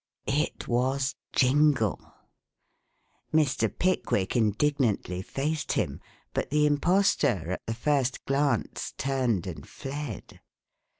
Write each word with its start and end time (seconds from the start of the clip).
It 0.25 0.67
was 0.67 1.13
Jingle. 1.31 1.99
Mr. 3.31 3.71
Pickwick 3.71 4.35
indignantly 4.35 5.21
faced 5.21 5.73
him, 5.73 6.01
but 6.33 6.49
the 6.49 6.65
impostor, 6.65 7.51
at 7.51 7.67
the 7.67 7.75
first 7.75 8.25
glance 8.25 8.95
turned 8.97 9.45
and 9.45 9.69
fled. 9.69 10.41